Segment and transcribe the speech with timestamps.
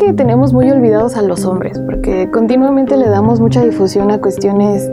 [0.00, 4.90] que tenemos muy olvidados a los hombres, porque continuamente le damos mucha difusión a cuestiones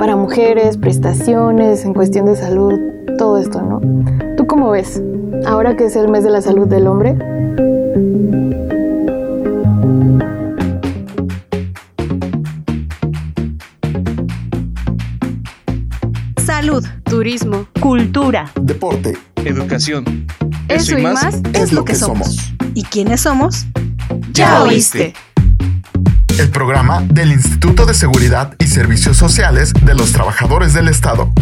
[0.00, 2.74] para mujeres, prestaciones, en cuestión de salud,
[3.18, 3.80] todo esto, ¿no?
[4.36, 5.00] ¿Tú cómo ves?
[5.46, 7.16] Ahora que es el mes de la salud del hombre.
[16.44, 20.26] Salud, turismo, cultura, deporte, educación.
[20.68, 22.52] Eso, y más, es lo que somos.
[22.74, 23.66] ¿Y quiénes somos?
[24.38, 25.14] Ya oíste.
[26.38, 31.32] El programa del Instituto de Seguridad y Servicios Sociales de los Trabajadores del Estado.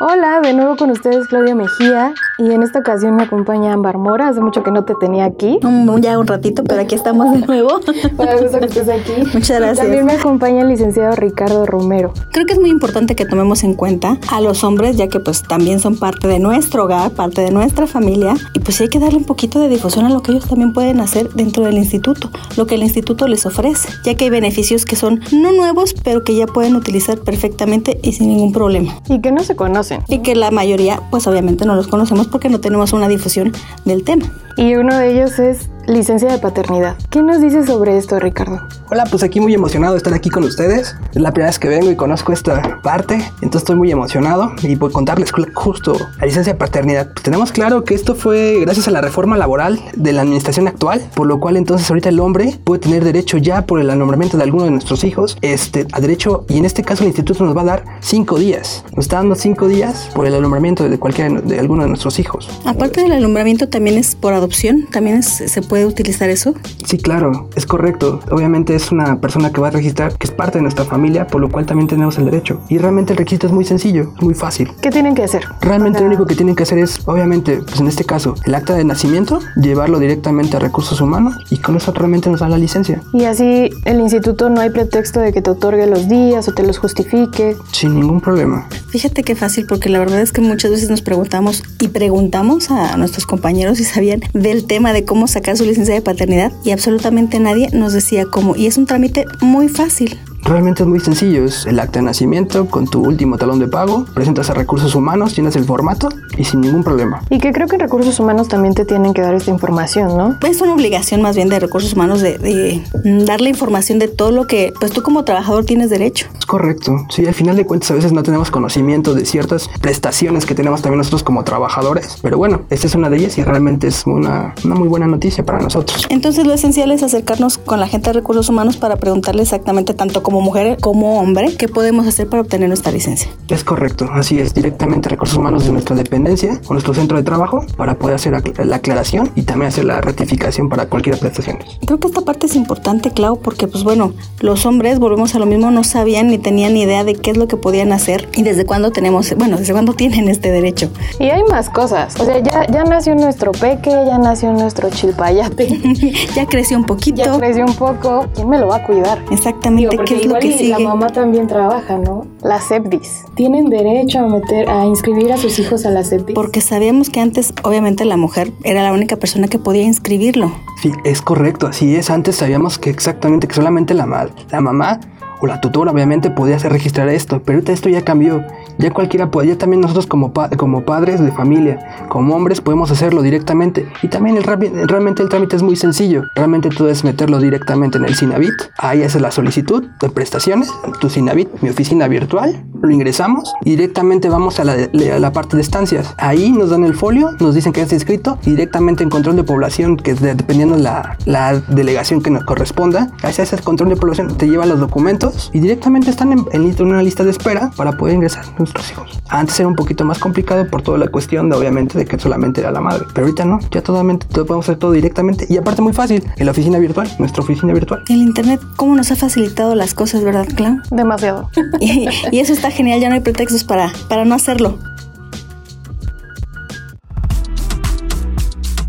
[0.00, 4.28] Hola, de nuevo con ustedes Claudia Mejía y en esta ocasión me acompaña Ámbar Mora.
[4.28, 5.58] Hace mucho que no te tenía aquí.
[6.00, 7.80] ya un ratito, pero aquí estamos de nuevo.
[8.16, 9.12] Para gusto que estés aquí.
[9.34, 9.78] Muchas gracias.
[9.78, 12.12] También me acompaña el licenciado Ricardo Romero.
[12.30, 15.42] Creo que es muy importante que tomemos en cuenta a los hombres, ya que pues
[15.42, 19.18] también son parte de nuestro hogar, parte de nuestra familia y pues hay que darle
[19.18, 22.66] un poquito de difusión a lo que ellos también pueden hacer dentro del instituto, lo
[22.66, 26.36] que el instituto les ofrece, ya que hay beneficios que son no nuevos, pero que
[26.36, 28.94] ya pueden utilizar perfectamente y sin ningún problema.
[29.08, 30.02] Y que no se conocen.
[30.06, 33.52] Y que la mayoría pues obviamente no los conocemos porque no tenemos una difusión
[33.84, 34.26] del tema.
[34.56, 36.96] Y uno de ellos es licencia de paternidad.
[37.10, 38.60] ¿Qué nos dices sobre esto, Ricardo?
[38.90, 40.96] Hola, pues aquí muy emocionado de estar aquí con ustedes.
[41.14, 44.72] Es la primera vez que vengo y conozco esta parte, entonces estoy muy emocionado y
[44.72, 47.12] a contarles justo la licencia de paternidad.
[47.12, 51.06] Pues tenemos claro que esto fue gracias a la reforma laboral de la administración actual,
[51.14, 54.44] por lo cual entonces ahorita el hombre puede tener derecho ya por el nombramiento de
[54.44, 57.60] alguno de nuestros hijos este, a derecho, y en este caso el instituto nos va
[57.60, 58.84] a dar cinco días.
[58.96, 62.48] Nos está dando cinco días por el alumbramiento de cualquiera de alguno de nuestros hijos.
[62.64, 66.54] Aparte del alumbramiento también es por adopción, también se puede utilizar eso?
[66.86, 68.20] Sí, claro, es correcto.
[68.30, 71.40] Obviamente es una persona que va a registrar que es parte de nuestra familia, por
[71.40, 72.60] lo cual también tenemos el derecho.
[72.68, 74.72] Y realmente el registro es muy sencillo, muy fácil.
[74.80, 75.44] ¿Qué tienen que hacer?
[75.60, 78.74] Realmente lo único que tienen que hacer es, obviamente, pues en este caso, el acta
[78.74, 83.02] de nacimiento, llevarlo directamente a recursos humanos y con eso realmente nos dan la licencia.
[83.12, 86.62] Y así el instituto no hay pretexto de que te otorgue los días o te
[86.62, 87.56] los justifique.
[87.72, 88.68] Sin ningún problema.
[88.90, 92.96] Fíjate qué fácil, porque la verdad es que muchas veces nos preguntamos y preguntamos a
[92.96, 97.40] nuestros compañeros si sabían del tema de cómo sacar su licencia de paternidad y absolutamente
[97.40, 98.56] nadie nos decía cómo.
[98.56, 100.18] Y es un trámite muy fácil.
[100.48, 104.06] Realmente es muy sencillo, es el acta de nacimiento con tu último talón de pago,
[104.14, 107.20] presentas a recursos humanos, tienes el formato y sin ningún problema.
[107.28, 110.38] Y que creo que recursos humanos también te tienen que dar esta información, ¿no?
[110.48, 112.82] Es una obligación más bien de recursos humanos de, de
[113.26, 116.28] darle información de todo lo que pues tú como trabajador tienes derecho.
[116.38, 120.46] Es correcto, sí, al final de cuentas a veces no tenemos conocimiento de ciertas prestaciones
[120.46, 123.88] que tenemos también nosotros como trabajadores, pero bueno, esta es una de ellas y realmente
[123.88, 126.06] es una, una muy buena noticia para nosotros.
[126.08, 130.22] Entonces lo esencial es acercarnos con la gente de recursos humanos para preguntarle exactamente tanto
[130.22, 133.30] como mujer como hombre qué podemos hacer para obtener nuestra licencia.
[133.48, 137.64] Es correcto, así es, directamente recursos humanos de nuestra dependencia o nuestro centro de trabajo
[137.76, 138.32] para poder hacer
[138.64, 141.58] la aclaración y también hacer la ratificación para cualquier prestación.
[141.86, 145.46] Creo que esta parte es importante, Clau, porque pues bueno, los hombres, volvemos a lo
[145.46, 148.42] mismo, no sabían ni tenían ni idea de qué es lo que podían hacer y
[148.42, 150.90] desde cuándo tenemos, bueno, desde cuándo tienen este derecho.
[151.18, 155.68] Y hay más cosas, o sea, ya, ya nació nuestro peque, ya nació nuestro chilpayate.
[156.34, 157.22] ya creció un poquito.
[157.22, 159.22] Ya creció un poco, ¿quién me lo va a cuidar?
[159.30, 162.26] Exactamente, ¿qué es lo que y la mamá también trabaja, ¿no?
[162.42, 163.24] La CEPDIS.
[163.34, 166.34] ¿Tienen derecho a meter, a inscribir a sus hijos a la CEPDIS?
[166.34, 170.52] Porque sabíamos que antes, obviamente, la mujer era la única persona que podía inscribirlo.
[170.82, 172.10] Sí, es correcto, así es.
[172.10, 175.00] Antes sabíamos que exactamente que solamente la, la mamá
[175.40, 178.44] o la tutora obviamente podía hacer registrar esto, pero ahorita esto ya cambió.
[178.78, 183.22] Ya cualquiera puede, ya también nosotros como, como padres de familia, como hombres podemos hacerlo
[183.22, 183.88] directamente.
[184.02, 186.22] Y también el, realmente el trámite es muy sencillo.
[186.34, 188.54] Realmente tú debes meterlo directamente en el Sinavit.
[188.78, 190.70] Ahí haces la solicitud de prestaciones,
[191.00, 195.56] tu Sinavit, mi oficina virtual, lo ingresamos y directamente vamos a la, a la parte
[195.56, 196.14] de estancias.
[196.18, 199.36] Ahí nos dan el folio, nos dicen que ya está inscrito y directamente en control
[199.36, 203.96] de población, que es dependiendo la, la delegación que nos corresponda, haces el control de
[203.96, 207.92] población, te lleva los documentos y directamente están en, en, una lista de espera para
[207.92, 209.20] poder ingresar nuestros hijos.
[209.28, 212.60] Antes era un poquito más complicado por toda la cuestión de obviamente de que solamente
[212.60, 215.82] era la madre, pero ahorita no, ya totalmente todo, podemos hacer todo directamente y aparte
[215.82, 218.02] muy fácil, en la oficina virtual, nuestra oficina virtual.
[218.08, 220.78] El internet, ¿cómo nos ha facilitado las cosas, verdad, Clau?
[220.90, 221.50] Demasiado.
[221.80, 224.78] y, y eso está genial, ya no hay pretextos para, para no hacerlo.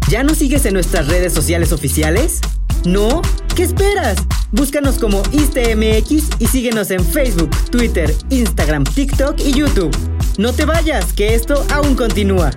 [0.10, 2.42] ¿Ya nos sigues en nuestras redes sociales oficiales?
[2.84, 3.22] ¿No?
[3.56, 4.18] ¿Qué esperas?
[4.52, 9.96] Búscanos como ISTMX y síguenos en Facebook, Twitter, Instagram, TikTok y YouTube.
[10.40, 12.50] No te vayas, que esto aún continúa.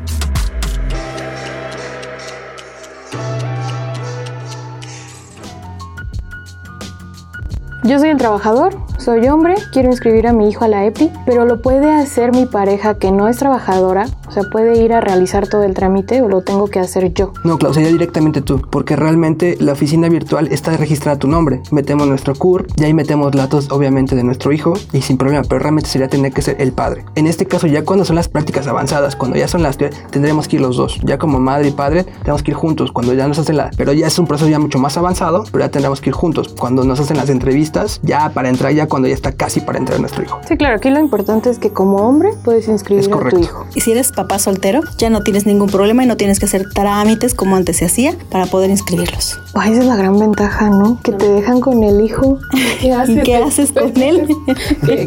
[7.84, 11.44] Yo soy el trabajador, soy hombre, quiero inscribir a mi hijo a la EPI, pero
[11.44, 15.46] lo puede hacer mi pareja que no es trabajadora, o sea, puede ir a realizar
[15.46, 17.34] todo el trámite o lo tengo que hacer yo.
[17.44, 21.61] No, claro, sería directamente tú, porque realmente la oficina virtual está registrada a tu nombre.
[21.70, 25.58] Metemos nuestro CUR y ahí metemos datos obviamente de nuestro hijo y sin problema, pero
[25.58, 27.05] realmente sería tener que ser el padre.
[27.14, 30.56] En este caso ya cuando son las prácticas avanzadas, cuando ya son las tendremos que
[30.56, 30.99] ir los dos.
[31.05, 33.70] Ya como madre y padre tenemos que ir juntos, cuando ya nos hacen la...
[33.76, 36.55] Pero ya es un proceso ya mucho más avanzado, pero ya tendremos que ir juntos.
[36.58, 40.00] Cuando nos hacen las entrevistas, ya para entrar, ya cuando ya está casi para entrar
[40.00, 40.40] nuestro hijo.
[40.49, 43.67] Sí, claro, aquí lo importante es que como hombre puedes inscribir a tu hijo.
[43.75, 46.69] Y si eres papá soltero, ya no tienes ningún problema y no tienes que hacer
[46.70, 49.40] trámites como antes se hacía para poder inscribirlos.
[49.54, 51.00] esa es la gran ventaja, ¿no?
[51.02, 52.38] Que te dejan con el hijo.
[52.80, 54.28] ¿Qué haces, ¿Qué haces con él?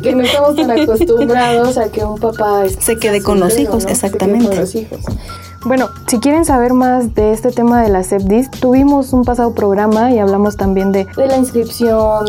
[0.02, 4.48] que, no estamos tan acostumbrados a que un papá se quede con los hijos, exactamente.
[4.48, 5.00] Con los hijos.
[5.64, 10.12] Bueno, si quieren saber más de este tema de la CEPDIS, tuvimos un pasado programa
[10.12, 12.26] y hablamos también de, la inscripción.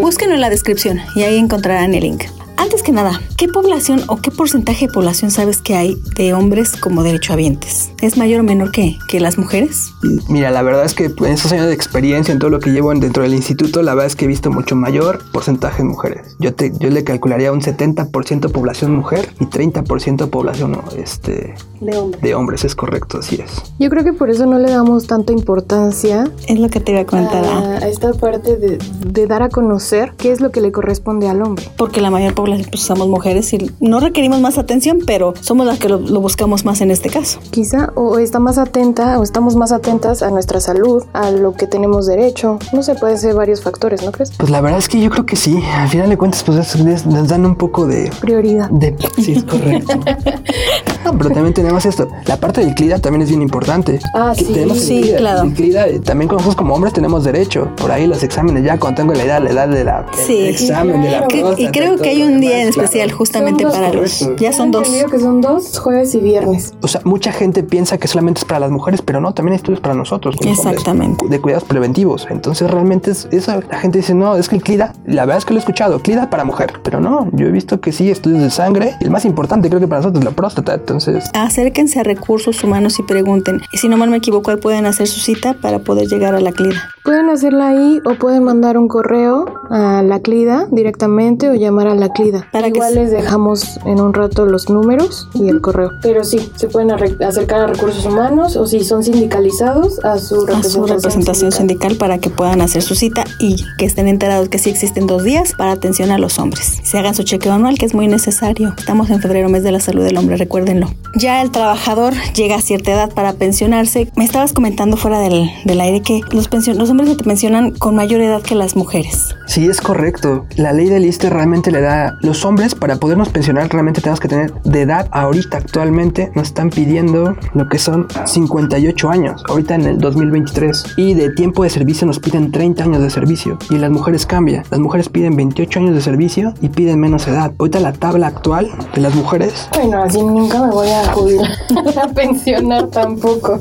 [0.00, 2.24] Búsquenlo en la descripción y ahí encontrarán el link.
[2.56, 6.76] Antes que nada, ¿qué población o qué porcentaje de población sabes que hay de hombres
[6.76, 7.90] como derechohabientes?
[8.00, 9.92] ¿Es mayor o menor que, que las mujeres?
[10.28, 12.92] Mira, la verdad es que en esos años de experiencia, en todo lo que llevo
[12.94, 16.36] dentro del instituto, la verdad es que he visto mucho mayor porcentaje de mujeres.
[16.38, 22.22] Yo, te, yo le calcularía un 70% población mujer y 30% población este, de, hombres.
[22.22, 23.50] de hombres, es correcto, así es.
[23.78, 26.30] Yo creo que por eso no le damos tanta importancia.
[26.46, 27.44] Es lo que te iba a comentar.
[27.44, 31.28] A, a esta parte de, de dar a conocer qué es lo que le corresponde
[31.28, 31.64] al hombre.
[31.76, 35.78] Porque la mayor población pues somos mujeres y no requerimos más atención, pero somos las
[35.78, 37.38] que lo, buscamos más en este caso.
[37.50, 41.66] Quizá o está más atenta o estamos más atentas a nuestra salud, a lo que
[41.66, 42.58] tenemos derecho.
[42.72, 44.32] No se puede ser varios factores, ¿no crees?
[44.36, 45.62] Pues la verdad es que yo creo que sí.
[45.74, 48.68] Al final de cuentas, pues nos dan un poco de prioridad.
[48.70, 49.92] De, sí, es correcto.
[51.18, 52.08] pero también tenemos esto.
[52.26, 54.00] La parte del CLIDA también es bien importante.
[54.14, 55.42] Ah, sí, sí, claro.
[55.42, 57.70] El CLIDA, eh, también nosotros como hombres tenemos derecho.
[57.76, 61.02] Por ahí los exámenes, ya cuando tengo la edad, la edad de la sí, examen
[61.02, 61.26] de la
[61.58, 64.28] Y creo que hay un día en especial justamente para los.
[64.38, 64.88] Ya son dos.
[64.88, 66.74] que son dos, jueves y viernes.
[66.82, 69.56] O sea, mucha gente piensa que solamente es para las mujeres, pero no, también hay
[69.56, 70.36] estudios para nosotros.
[70.40, 71.26] Exactamente.
[71.28, 72.26] de cuidados preventivos.
[72.30, 73.60] Entonces realmente es eso.
[73.70, 76.00] La gente dice, no, es que el CLIDA, la verdad es que lo he escuchado,
[76.00, 76.74] CLIDA para mujer.
[76.82, 78.94] Pero no, yo he visto que sí, estudios de sangre.
[79.00, 80.74] El más importante creo que para nosotros es la próstata.
[80.74, 81.30] Entonces.
[81.34, 83.60] Acérquense a recursos humanos y pregunten.
[83.72, 86.40] Y si no mal me equivoco, ahí pueden hacer su cita para poder llegar a
[86.40, 86.90] la CLIDA.
[87.04, 91.96] Pueden hacerla ahí o pueden mandar un correo a la CLIDA directamente o llamar a
[91.96, 92.46] la CLIDA.
[92.52, 95.90] Para Igual les dejamos en un rato los números y el correo.
[96.00, 100.88] Pero sí, se pueden acercar a recursos humanos o si son sindicalizados a su representación,
[100.88, 101.96] representación sindical.
[101.96, 105.54] para que puedan hacer su cita y que estén enterados que sí existen dos días
[105.58, 106.78] para atención a los hombres.
[106.84, 108.74] Se hagan su chequeo anual que es muy necesario.
[108.78, 110.86] Estamos en febrero, mes de la salud del hombre, recuérdenlo.
[111.16, 114.08] Ya el trabajador llega a cierta edad para pensionarse.
[114.16, 117.96] Me estabas comentando fuera del, del aire que los, los hombres se te pensionan con
[117.96, 119.34] mayor edad que las mujeres.
[119.46, 120.46] Sí, es correcto.
[120.56, 124.28] La ley del ISTE realmente le da los hombres para podernos pensionar realmente tenemos que
[124.28, 129.82] tener de edad ahorita actualmente nos están pidiendo lo que son 58 años ahorita en
[129.82, 133.90] el 2023 y de tiempo de servicio nos piden 30 años de servicio y las
[133.90, 134.62] mujeres cambia.
[134.70, 137.52] Las mujeres piden 28 años de servicio y piden menos edad.
[137.58, 139.68] Ahorita la tabla actual de las mujeres.
[139.74, 141.50] Bueno, así nunca me voy a jubilar,
[142.02, 143.58] a pensionar tampoco.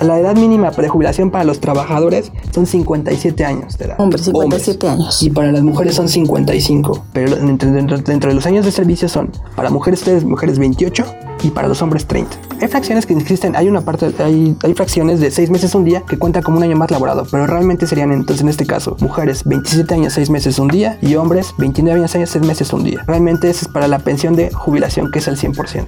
[0.00, 3.96] La edad mínima de jubilación para los trabajadores son 57 años de edad.
[3.98, 5.20] Hombre, 57 años.
[5.22, 7.06] Y para las mujeres son 55.
[7.12, 11.04] Pero dentro, dentro, de los años de servicio son para mujeres 3, mujeres 28
[11.42, 12.30] y para los hombres 30.
[12.60, 16.02] Hay fracciones que existen, hay una parte, hay, hay fracciones de 6 meses un día
[16.08, 19.42] que cuenta como un año más laborado, pero realmente serían entonces en este caso mujeres
[19.44, 23.02] 27 años 6 meses un día y hombres 29 años 6 meses un día.
[23.06, 25.86] Realmente eso es para la pensión de jubilación que es el 100%.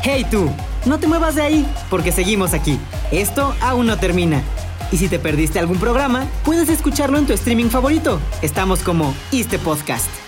[0.00, 0.48] Hey tú,
[0.86, 2.78] no te muevas de ahí, porque seguimos aquí.
[3.10, 4.42] Esto aún no termina.
[4.90, 8.20] Y si te perdiste algún programa, puedes escucharlo en tu streaming favorito.
[8.42, 10.21] Estamos como Este Podcast.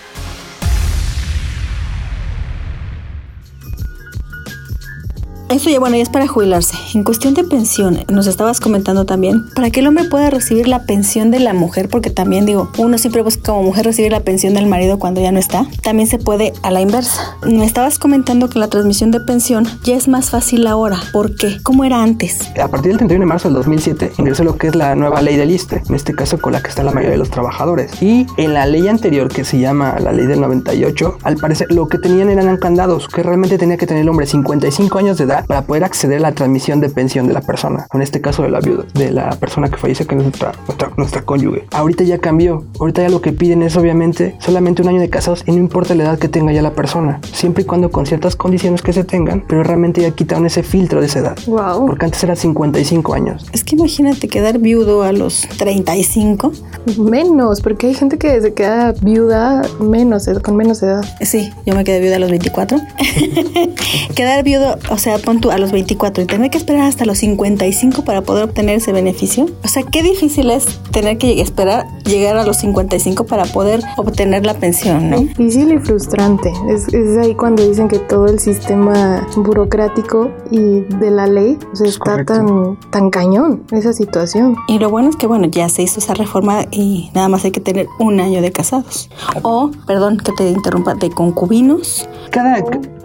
[5.55, 6.77] Eso ya, bueno, ya es para jubilarse.
[6.95, 10.83] En cuestión de pensión, nos estabas comentando también, para que el hombre pueda recibir la
[10.83, 14.55] pensión de la mujer, porque también digo, uno siempre busca como mujer recibir la pensión
[14.55, 17.37] del marido cuando ya no está, también se puede a la inversa.
[17.47, 20.99] Me estabas comentando que la transmisión de pensión ya es más fácil ahora.
[21.13, 21.59] ¿Por qué?
[21.63, 22.51] ¿Cómo era antes?
[22.61, 25.37] A partir del 31 de marzo del 2007 ingresó lo que es la nueva ley
[25.37, 28.03] del ISTE, en este caso con la que está la mayoría de los trabajadores.
[28.03, 31.87] Y en la ley anterior, que se llama la ley del 98, al parecer lo
[31.87, 35.44] que tenían eran candados, que realmente tenía que tener el hombre 55 años de edad
[35.47, 38.51] para poder acceder a la transmisión de pensión de la persona, en este caso de
[38.51, 41.67] la viuda, de la persona que fallece, que es nuestra, nuestra, nuestra cónyuge.
[41.73, 45.45] Ahorita ya cambió, ahorita ya lo que piden es obviamente solamente un año de casados
[45.47, 48.37] y no importa la edad que tenga ya la persona, siempre y cuando con ciertas
[48.37, 51.39] condiciones que se tengan, pero realmente ya quitaron ese filtro de esa edad.
[51.47, 51.87] Wow.
[51.87, 53.47] Porque antes era 55 años.
[53.53, 56.53] Es que imagínate quedar viudo a los 35.
[56.99, 61.05] Menos, porque hay gente que se queda viuda menos, con menos edad.
[61.21, 62.79] Sí, yo me quedé viuda a los 24.
[64.15, 67.19] quedar viudo, o sea, pon tú a los 24 y tener que esperar hasta los
[67.19, 69.47] 55 para poder obtener ese beneficio.
[69.65, 74.45] O sea, qué difícil es tener que esperar llegar a los 55 para poder obtener
[74.47, 75.19] la pensión, ¿no?
[75.19, 76.53] Difícil y frustrante.
[76.69, 81.77] Es, es ahí cuando dicen que todo el sistema burocrático y de la ley o
[81.77, 84.57] sea, está tan, tan cañón esa situación.
[84.69, 87.51] Y lo bueno es que, bueno, ya se hizo esa reforma y nada más hay
[87.51, 89.11] que tener un año de casados.
[89.43, 92.09] O, perdón que te interrumpa, de concubinos.
[92.31, 92.63] Cada,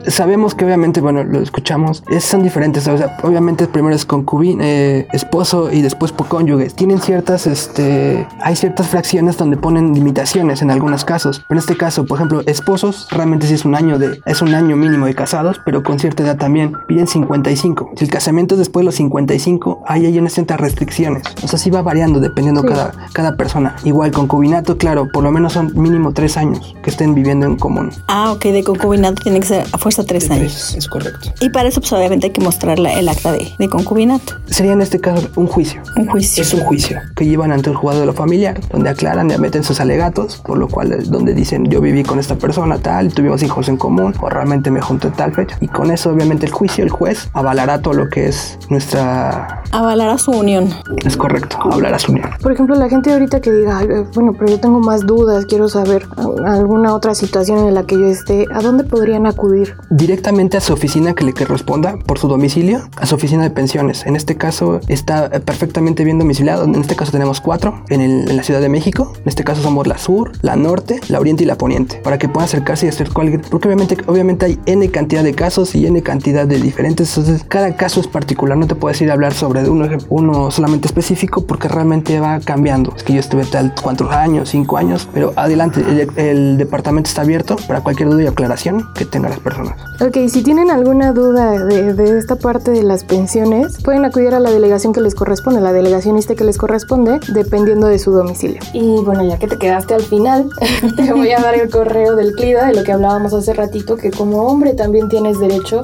[0.08, 2.88] sabemos que obviamente, bueno, lo escuchamos, es, son diferentes.
[2.88, 6.76] O sea, obviamente primero es concubino, eh, esposo y después por cónyuges.
[6.76, 11.44] Tienen ciertas, este, hay ciertas fracciones donde ponen limitaciones en algunos casos.
[11.48, 14.54] Pero en este caso, por ejemplo, esposos, realmente sí es un año de, es un
[14.54, 16.74] año mínimo de casados, pero con cierta edad también.
[16.88, 17.92] Piden 55.
[17.96, 21.24] Si el casamiento es después de los 55, ahí hay unas ciertas restricciones.
[21.44, 23.76] O sea, sí va variando dependiendo cada, cada persona.
[23.84, 27.92] Igual concubinato, claro, por lo menos son mínimo tres años que estén viviendo en común.
[28.08, 30.76] Ah, ok, de concubinato tiene que ser a fuerza tres años.
[30.76, 31.32] Es correcto.
[31.42, 34.36] Y para eso, pues obviamente hay que mostrar el acta de, de, concubinato.
[34.46, 35.82] Sería en este caso un juicio.
[35.96, 36.44] Un juicio.
[36.44, 39.64] Es un juicio que llevan ante el juzgado de la familia, donde aclaran y meten
[39.64, 43.68] sus alegatos, por lo cual donde dicen yo viví con esta persona tal, tuvimos hijos
[43.68, 45.58] en común, o realmente me junté tal fecha.
[45.60, 49.64] Y con eso, obviamente, el juicio, el juez avalará todo lo que es nuestra.
[49.72, 50.70] Avalará su unión.
[51.04, 52.30] Es correcto, avalará su unión.
[52.42, 53.82] Por ejemplo, la gente ahorita que diga,
[54.14, 56.08] bueno, pero yo tengo más dudas, quiero saber
[56.46, 59.76] alguna otra situación en la que yo esté, ¿a dónde podrían acudir?
[59.90, 64.06] Directamente a su oficina que le corresponda por su domicilio, a su oficina de pensiones.
[64.06, 66.66] En este caso está perfectamente bien domiciliado.
[66.66, 69.14] En este caso tenemos cuatro en, el, en, la Ciudad de México.
[69.18, 71.98] En este caso somos la sur, la norte, la oriente y la poniente.
[71.98, 73.42] Para que puedan acercarse y hacer cualquier...
[73.42, 77.18] Porque obviamente, obviamente hay N cantidad de casos y N cantidad de diferentes.
[77.18, 78.58] Entonces cada caso es particular.
[78.58, 82.94] No te puedes ir a hablar sobre uno, uno solamente específico porque realmente va cambiando.
[82.96, 85.08] Es que yo estuve tal cuatro años, cinco años.
[85.14, 89.40] Pero adelante, el, el departamento está abierto para cualquier duda y aclaración que tengan las
[89.40, 89.69] personas.
[90.02, 94.40] Ok, si tienen alguna duda de, de, esta parte de las pensiones, pueden acudir a
[94.40, 98.62] la delegación que les corresponde, la delegacionista que les corresponde, dependiendo de su domicilio.
[98.74, 100.50] Y bueno, ya que te quedaste al final,
[100.96, 104.12] te voy a dar el correo del CLIDA, de lo que hablábamos hace ratito, que
[104.12, 105.84] como hombre también tienes derecho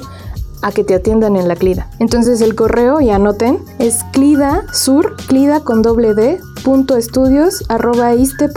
[0.65, 1.87] a que te atiendan en la CLIDA.
[1.99, 8.15] Entonces el correo, y anoten, es clida sur, clida con doble D, punto estudios arroba
[8.15, 8.55] iste.gov.mx.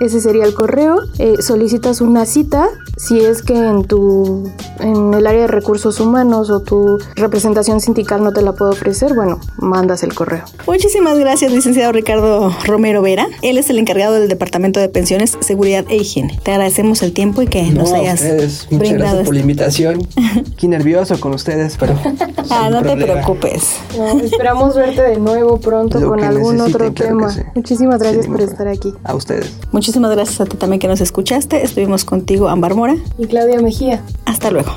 [0.00, 1.02] Ese sería el correo.
[1.18, 6.50] Eh, solicitas una cita si es que en tu en el área de recursos humanos
[6.50, 10.44] o tu representación sindical no te la puede ofrecer, bueno, mandas el correo.
[10.66, 13.26] Muchísimas gracias, licenciado Ricardo Romero Vera.
[13.42, 16.38] Él es el encargado del Departamento de Pensiones, Seguridad e Higiene.
[16.42, 18.66] Te agradecemos el tiempo y que no, nos hayas ustedes.
[18.70, 20.08] Muchas brindado gracias por la invitación.
[20.56, 21.94] Qué nervioso con ustedes, pero
[22.50, 23.76] Ah, no te preocupes.
[23.96, 27.30] No, esperamos verte de nuevo pronto Lo con algún otro claro tema.
[27.30, 27.40] sí.
[27.54, 28.92] Muchísimas gracias por estar aquí.
[29.04, 29.52] A ustedes.
[29.72, 31.62] Muchísimas gracias a ti también que nos escuchaste.
[31.62, 32.96] Estuvimos contigo, Ámbar Mora.
[33.18, 34.02] Y Claudia Mejía.
[34.26, 34.72] Hasta luego.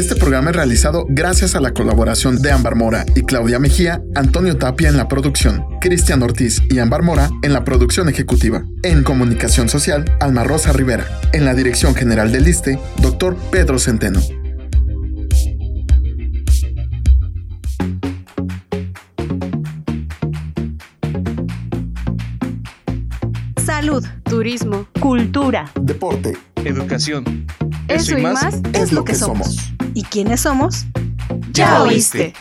[0.00, 4.56] Este programa es realizado gracias a la colaboración de Ámbar Mora y Claudia Mejía, Antonio
[4.56, 8.64] Tapia en la producción, Cristian Ortiz y Ámbar Mora en la producción ejecutiva.
[8.82, 11.06] En comunicación social, Alma Rosa Rivera.
[11.34, 14.20] En la dirección general del ISTE, doctor Pedro Centeno.
[23.62, 25.70] Salud, turismo, cultura.
[25.78, 26.38] Deporte.
[26.64, 27.46] Educación.
[27.90, 29.56] Eso y más es lo que somos.
[29.94, 30.86] ¿Y quiénes somos?
[31.52, 32.32] Ya oíste.